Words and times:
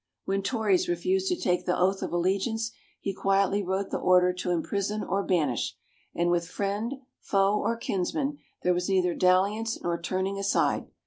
When 0.25 0.41
Tories 0.41 0.87
refused 0.89 1.27
to 1.27 1.35
take 1.35 1.67
the 1.67 1.77
oath 1.77 2.01
of 2.01 2.11
allegiance 2.11 2.71
he 2.99 3.13
quietly 3.13 3.61
wrote 3.61 3.91
the 3.91 3.99
order 3.99 4.33
to 4.33 4.49
imprison 4.49 5.03
or 5.03 5.21
banish; 5.21 5.77
and 6.15 6.31
with 6.31 6.47
friend, 6.49 6.95
foe 7.19 7.59
or 7.59 7.77
kinsman 7.77 8.39
there 8.63 8.73
was 8.73 8.89
neither 8.89 9.13
dalliance 9.13 9.79
nor 9.79 10.01
turning 10.01 10.39
aside. 10.39 10.87